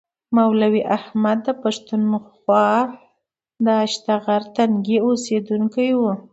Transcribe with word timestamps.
مولوي 0.37 0.81
احمد 0.97 1.37
د 1.47 1.49
پښتونخوا 1.63 2.67
د 3.65 3.65
هشتنغر 3.81 4.41
تنګي 4.55 4.97
اوسیدونکی 5.07 5.89
و. 5.99 6.01